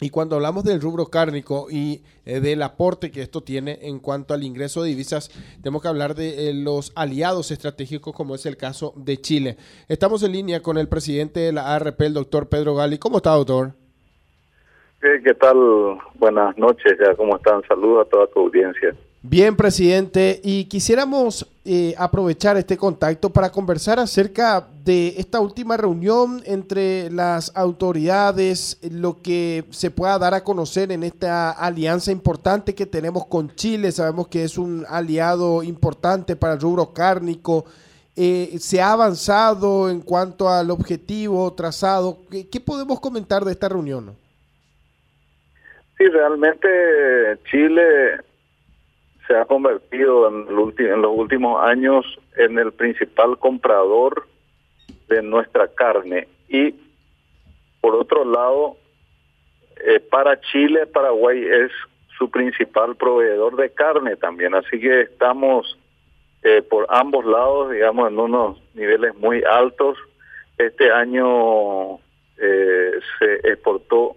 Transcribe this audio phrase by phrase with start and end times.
[0.00, 4.32] Y cuando hablamos del rubro cárnico y eh, del aporte que esto tiene en cuanto
[4.32, 5.30] al ingreso de divisas,
[5.62, 9.56] tenemos que hablar de eh, los aliados estratégicos, como es el caso de Chile.
[9.88, 12.98] Estamos en línea con el presidente de la ARP, el doctor Pedro Gali.
[12.98, 13.72] ¿Cómo está, doctor?
[15.00, 15.56] ¿Qué tal?
[16.14, 17.62] Buenas noches, cómo están.
[17.68, 18.94] Saludos a toda tu audiencia.
[19.22, 26.40] Bien, presidente, y quisiéramos eh, aprovechar este contacto para conversar acerca de esta última reunión
[26.46, 32.86] entre las autoridades, lo que se pueda dar a conocer en esta alianza importante que
[32.86, 33.92] tenemos con Chile.
[33.92, 37.66] Sabemos que es un aliado importante para el rubro cárnico.
[38.16, 42.20] Eh, ¿Se ha avanzado en cuanto al objetivo trazado?
[42.30, 44.16] ¿Qué, ¿Qué podemos comentar de esta reunión?
[45.98, 46.66] Sí, realmente
[47.50, 48.29] Chile
[49.30, 50.46] se ha convertido en,
[51.02, 52.04] los últimos años
[52.36, 54.26] en el principal comprador
[55.08, 56.26] de nuestra carne.
[56.48, 56.74] Y
[57.80, 58.76] por otro lado
[59.86, 61.70] eh, para Chile Paraguay es
[62.18, 64.52] su principal proveedor de carne también.
[64.56, 65.78] Así que estamos
[66.42, 69.96] eh, por ambos lados digamos en unos niveles muy altos.
[70.58, 71.98] Este año
[72.36, 74.16] eh, se exportó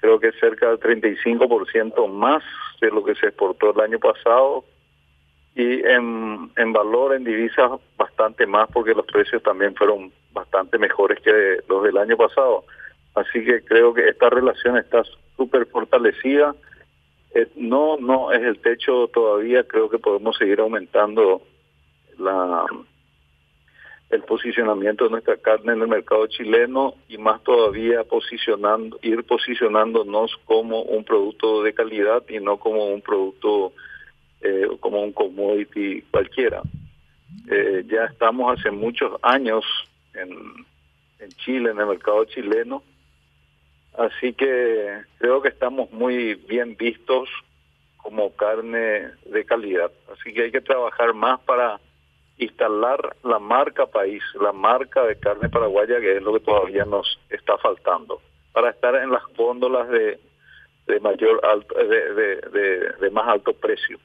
[0.00, 2.42] creo que cerca del 35% más
[2.80, 4.64] de lo que se exportó el año pasado
[5.54, 11.20] y en, en valor, en divisas, bastante más porque los precios también fueron bastante mejores
[11.20, 12.64] que los del año pasado.
[13.14, 15.02] Así que creo que esta relación está
[15.36, 16.54] súper fortalecida.
[17.34, 21.42] Eh, no, no es el techo todavía, creo que podemos seguir aumentando
[22.18, 22.64] la
[24.10, 30.36] el posicionamiento de nuestra carne en el mercado chileno y más todavía posicionando ir posicionándonos
[30.44, 33.72] como un producto de calidad y no como un producto
[34.40, 36.60] eh, como un commodity cualquiera.
[37.48, 39.64] Eh, ya estamos hace muchos años
[40.14, 40.30] en,
[41.20, 42.82] en Chile, en el mercado chileno,
[43.96, 47.28] así que creo que estamos muy bien vistos
[47.98, 49.92] como carne de calidad.
[50.12, 51.78] Así que hay que trabajar más para
[52.40, 57.18] instalar la marca país, la marca de carne paraguaya, que es lo que todavía nos
[57.28, 58.20] está faltando,
[58.52, 60.18] para estar en las góndolas de,
[60.86, 63.98] de mayor alto, de, de, más alto precio.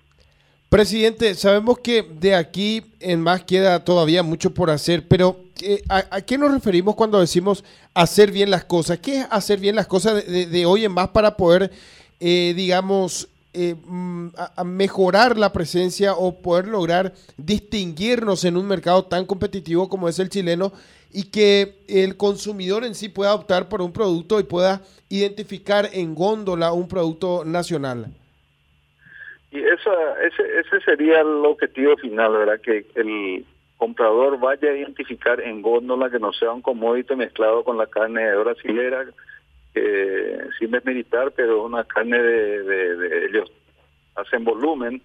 [0.70, 6.22] Presidente, sabemos que de aquí en más queda todavía mucho por hacer, pero eh, ¿a,
[6.22, 7.64] qué nos referimos cuando decimos
[7.94, 9.00] hacer bien las cosas?
[9.00, 11.72] ¿Qué es hacer bien las cosas de, hoy en más para poder,
[12.20, 14.28] eh, digamos, eh, mm,
[14.58, 20.20] a, mejorar la presencia o poder lograr distinguirnos en un mercado tan competitivo como es
[20.20, 20.74] el chileno
[21.12, 26.14] y que el consumidor en sí pueda optar por un producto y pueda identificar en
[26.14, 28.08] góndola un producto nacional.
[29.52, 32.60] Y esa, ese, ese sería el objetivo final, ¿verdad?
[32.60, 33.46] Que el
[33.78, 38.24] comprador vaya a identificar en góndola que no sea un commodity mezclado con la carne
[38.24, 39.06] de brasilera,
[39.76, 43.52] que sin desmeditar, pero una carne de, ellos
[44.16, 45.02] hacen volumen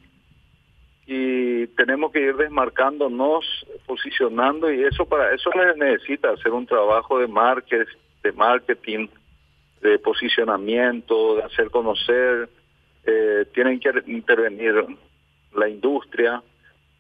[1.07, 3.45] y tenemos que ir desmarcándonos,
[3.85, 7.27] posicionando y eso para eso necesita hacer un trabajo de
[8.23, 9.09] de marketing,
[9.81, 12.49] de posicionamiento, de hacer conocer,
[13.05, 14.75] eh, tienen que intervenir
[15.55, 16.43] la industria.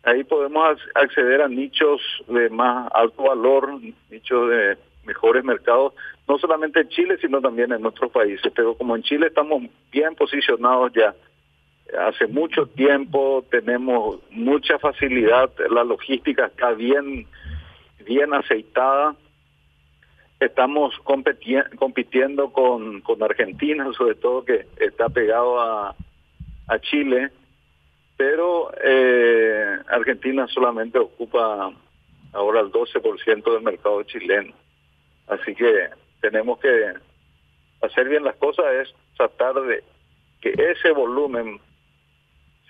[0.02, 3.78] Ahí podemos acceder a nichos de más alto valor,
[4.10, 5.92] nichos de mejores mercados,
[6.30, 8.52] no solamente en Chile, sino también en otros países.
[8.54, 11.12] Pero como en Chile estamos bien posicionados ya
[11.98, 17.26] hace mucho tiempo, tenemos mucha facilidad, la logística está bien,
[18.06, 19.16] bien aceitada.
[20.38, 25.96] Estamos compitiendo con, con Argentina, sobre todo que está pegado a,
[26.68, 27.30] a Chile,
[28.16, 31.72] pero eh, Argentina solamente ocupa
[32.32, 34.54] ahora el 12% del mercado chileno.
[35.26, 36.94] Así que tenemos que
[37.82, 39.82] hacer bien las cosas, es tratar de
[40.40, 41.60] que ese volumen,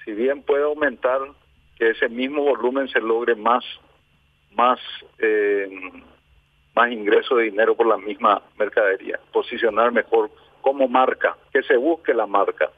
[0.05, 1.21] si bien puede aumentar,
[1.77, 3.65] que ese mismo volumen se logre más,
[4.53, 4.79] más,
[5.19, 5.69] eh,
[6.75, 10.31] más ingreso de dinero por la misma mercadería, posicionar mejor
[10.61, 12.71] como marca, que se busque la marca,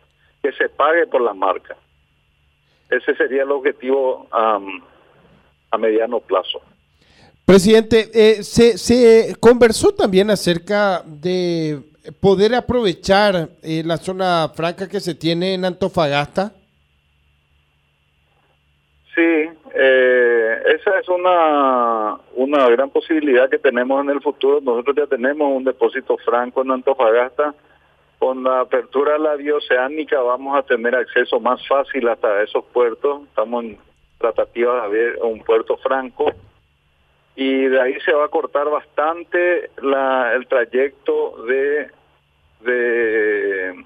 [0.43, 1.77] que se pague por la marca.
[2.91, 6.61] Ese sería el objetivo a mediano plazo.
[7.45, 11.81] Presidente, eh, se, conversó también acerca de
[12.21, 16.53] poder aprovechar eh, la zona franca que se tiene en Antofagasta.
[19.15, 24.61] Sí, eh, esa es una, una gran posibilidad que tenemos en el futuro.
[24.61, 27.55] Nosotros ya tenemos un depósito franco en Antofagasta.
[28.21, 33.25] Con la apertura de la bioceánica vamos a tener acceso más fácil hasta esos puertos.
[33.25, 33.79] Estamos en
[34.19, 36.33] tratativas de abrir un puerto franco
[37.35, 41.91] y de ahí se va a cortar bastante la, el trayecto de
[42.61, 43.85] de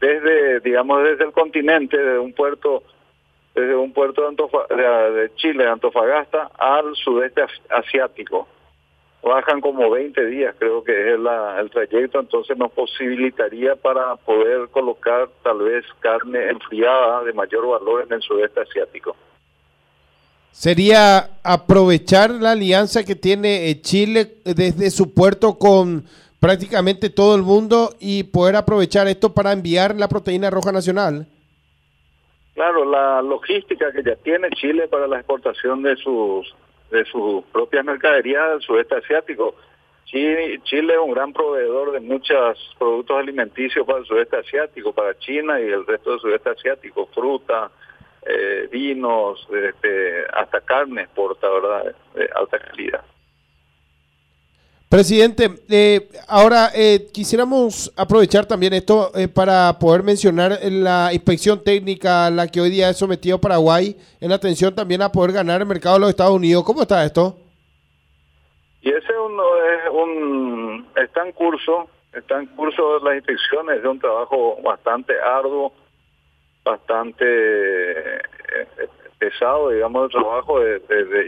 [0.00, 2.82] desde digamos desde el continente, desde un puerto
[3.54, 8.48] desde un puerto de, de Chile, de Antofagasta, al sudeste asiático.
[9.22, 15.28] Bajan como 20 días, creo que es el trayecto, entonces nos posibilitaría para poder colocar
[15.42, 19.16] tal vez carne enfriada de mayor valor en el sudeste asiático.
[20.54, 26.04] Sería aprovechar la alianza que tiene eh, Chile desde su puerto con
[26.38, 31.26] prácticamente todo el mundo y poder aprovechar esto para enviar la proteína roja nacional.
[32.54, 36.54] Claro, la logística que ya tiene Chile para la exportación de sus
[36.92, 39.56] de sus propias mercaderías del sudeste asiático.
[40.04, 45.60] Chile es un gran proveedor de muchos productos alimenticios para el sudeste asiático, para China
[45.60, 47.72] y el resto del sudeste asiático, fruta,
[48.26, 51.94] eh, vinos, este, hasta carne exporta, ¿verdad?
[52.14, 53.04] De alta calidad.
[54.94, 62.26] Presidente, eh, ahora eh, quisiéramos aprovechar también esto eh, para poder mencionar la inspección técnica
[62.26, 65.66] a la que hoy día es sometido Paraguay en atención también a poder ganar el
[65.66, 66.62] mercado de los Estados Unidos.
[66.62, 67.36] ¿Cómo está esto?
[68.82, 73.98] Y ese uno es un, está en curso, está en curso las inspecciones, es un
[73.98, 75.72] trabajo bastante arduo,
[76.64, 78.22] bastante
[79.18, 80.80] pesado, digamos, el trabajo de,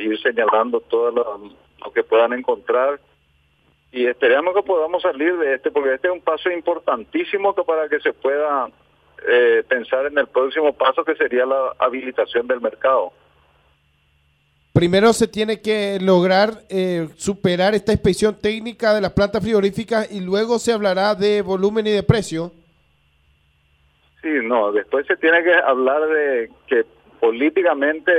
[0.02, 2.98] ir señalando todo lo que puedan encontrar
[3.96, 7.88] y esperamos que podamos salir de este, porque este es un paso importantísimo que para
[7.88, 8.68] que se pueda
[9.26, 13.12] eh, pensar en el próximo paso que sería la habilitación del mercado.
[14.74, 20.20] Primero se tiene que lograr eh, superar esta inspección técnica de las plantas frigoríficas y
[20.20, 22.52] luego se hablará de volumen y de precio.
[24.26, 26.84] Sí, no, después se tiene que hablar de que
[27.20, 28.10] políticamente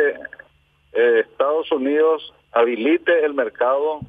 [0.93, 3.99] eh, Estados Unidos habilite el mercado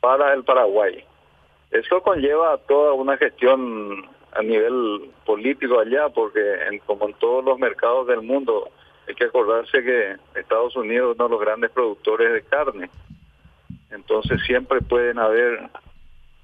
[0.00, 1.02] para el Paraguay.
[1.70, 6.42] Eso conlleva toda una gestión a nivel político allá, porque
[6.84, 8.68] como en todos los mercados del mundo,
[9.08, 12.90] hay que acordarse que Estados Unidos es uno de los grandes productores de carne.
[13.90, 15.70] Entonces siempre pueden haber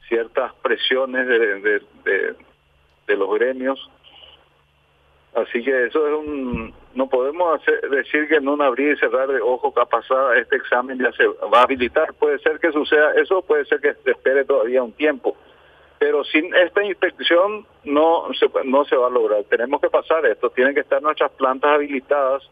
[0.09, 3.91] ciertas presiones de los gremios
[5.35, 6.75] Así que eso es un...
[6.95, 11.11] No podemos decir que en un abrir y cerrar de ojo pasada este examen ya
[11.13, 12.13] se va a habilitar.
[12.15, 15.35] Puede ser que suceda eso, puede ser que se espere todavía un tiempo.
[15.99, 19.43] Pero sin esta inspección no se, no se va a lograr.
[19.45, 20.51] Tenemos que pasar esto.
[20.51, 22.43] Tienen que estar nuestras plantas habilitadas,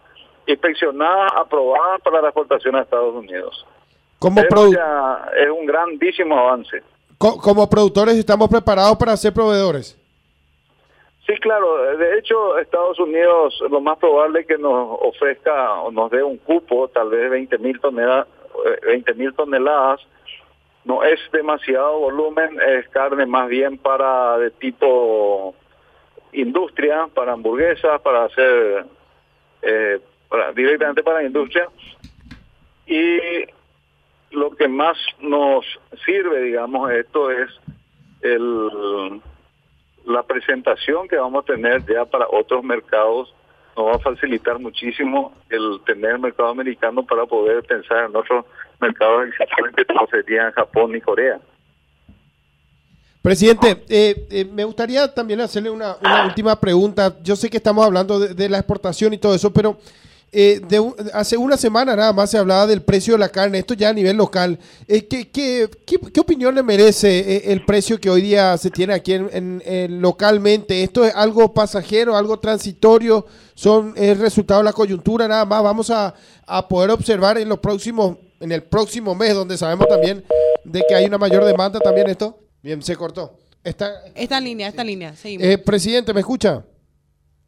[0.46, 3.66] inspeccionadas, aprobadas para la exportación a Estados Unidos.
[4.18, 6.82] Como es un grandísimo avance.
[7.18, 9.99] Como productores estamos preparados para ser proveedores.
[11.30, 11.96] Sí, claro.
[11.96, 16.38] De hecho, Estados Unidos lo más probable es que nos ofrezca o nos dé un
[16.38, 18.26] cupo, tal vez 20 mil toneladas,
[18.82, 20.00] 20 mil toneladas.
[20.84, 25.54] No es demasiado volumen, es carne más bien para de tipo
[26.32, 28.86] industria, para hamburguesas, para hacer
[29.62, 30.00] eh,
[30.56, 31.68] directamente para industria.
[32.86, 33.20] Y
[34.32, 35.64] lo que más nos
[36.04, 37.50] sirve, digamos, esto es
[38.20, 39.22] el
[40.04, 43.34] la presentación que vamos a tener ya para otros mercados
[43.76, 48.44] nos va a facilitar muchísimo el tener mercado americano para poder pensar en otros
[48.80, 51.40] mercados exactamente como serían Japón y Corea.
[53.22, 57.16] Presidente, eh, eh, me gustaría también hacerle una, última pregunta.
[57.22, 59.76] Yo sé que estamos hablando de, la exportación y todo eso, pero
[60.32, 60.80] eh, de,
[61.12, 63.92] hace una semana nada más se hablaba del precio de la carne, esto ya a
[63.92, 64.58] nivel local.
[64.86, 68.94] Eh, ¿qué, qué, qué, opinión le merece eh, el precio que hoy día se tiene
[68.94, 70.84] aquí en, localmente?
[70.84, 73.26] ¿Esto es algo pasajero, algo transitorio?
[73.54, 75.64] ¿Son el resultado de la coyuntura nada más?
[75.64, 76.14] Vamos a,
[76.46, 80.24] a poder observar en los próximos, en el próximo mes, donde sabemos también
[80.62, 82.38] de que hay una mayor demanda también esto.
[82.62, 83.36] Bien, se cortó.
[83.64, 85.12] Está, esta línea, esta línea.
[85.64, 86.64] presidente, ¿me escucha?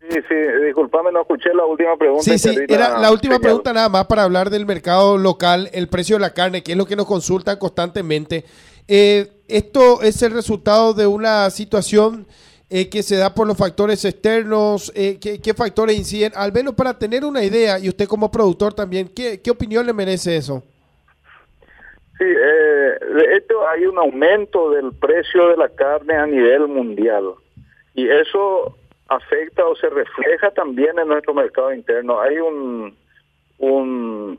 [0.08, 2.24] Sí, sí, disculpame, no escuché la última pregunta.
[2.24, 6.16] Sí, sí, era la última pregunta nada más para hablar del mercado local, el precio
[6.16, 8.44] de la carne, que es lo que nos consultan constantemente.
[8.88, 12.26] Eh, esto es el resultado de una situación
[12.68, 16.32] eh, que se da por los factores externos, eh, ¿qué, factores inciden?
[16.34, 19.92] Al menos para tener una idea, y usted como productor también, ¿qué, qué opinión le
[19.92, 20.64] merece eso?
[22.18, 27.34] Sí, de hecho hay un aumento del precio de la carne a nivel mundial.
[27.94, 28.76] Y eso
[29.14, 32.20] afecta o se refleja también en nuestro mercado interno.
[32.20, 32.96] Hay un,
[33.58, 34.38] un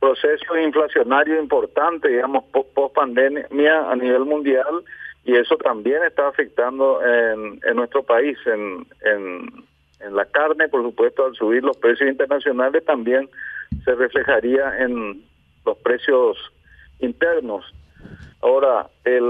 [0.00, 4.84] proceso inflacionario importante, digamos, post pandemia a nivel mundial
[5.24, 9.64] y eso también está afectando en, en nuestro país, en, en,
[10.00, 13.28] en la carne, por supuesto, al subir los precios internacionales también
[13.84, 15.22] se reflejaría en
[15.64, 16.36] los precios
[17.00, 17.64] internos.
[18.40, 19.24] Ahora, el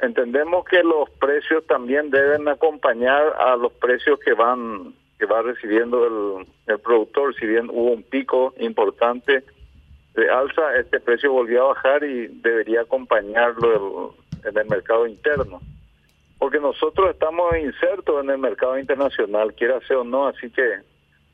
[0.00, 6.04] entendemos que los precios también deben acompañar a los precios que van que va recibiendo
[6.06, 7.34] el, el productor.
[7.36, 9.44] Si bien hubo un pico importante
[10.14, 15.60] de alza, este precio volvió a bajar y debería acompañarlo en el mercado interno.
[16.38, 20.80] Porque nosotros estamos insertos en el mercado internacional, quiera sea o no, así que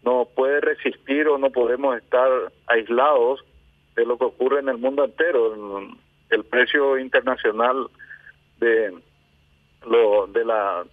[0.05, 2.31] no puede resistir o no podemos estar
[2.67, 3.45] aislados
[3.97, 5.55] de lo que ocurre en el mundo entero.
[6.31, 7.89] El precio internacional
[8.61, 8.95] de
[9.87, 10.85] lo de la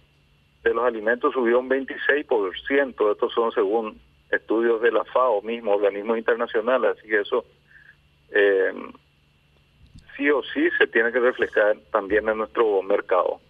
[0.64, 6.18] de los alimentos subió un 26%, estos son según estudios de la FAO mismo, organismos
[6.18, 7.44] internacionales, así que eso
[8.30, 8.72] eh,
[10.16, 13.40] sí o sí se tiene que reflejar también en nuestro mercado.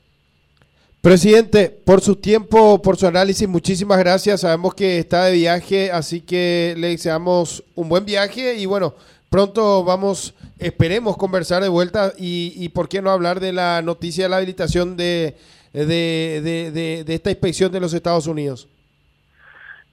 [1.00, 4.40] Presidente, por su tiempo, por su análisis, muchísimas gracias.
[4.40, 8.94] Sabemos que está de viaje, así que le deseamos un buen viaje y bueno,
[9.30, 14.24] pronto vamos, esperemos conversar de vuelta y, y por qué no hablar de la noticia
[14.24, 15.36] de la habilitación de,
[15.72, 18.68] de, de, de, esta inspección de los Estados Unidos.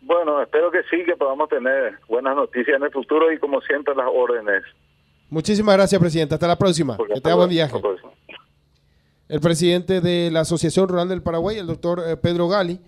[0.02, 3.96] Bueno, espero que sí, que podamos tener buenas noticias en el futuro y como siempre
[3.96, 4.64] las órdenes.
[5.30, 6.36] Muchísimas gracias, presidente.
[6.36, 6.96] Hasta la próxima.
[6.98, 7.76] que tenga buen viaje.
[9.28, 12.80] El presidente de la Asociación Rural del Paraguay, el doctor eh, Pedro Gali.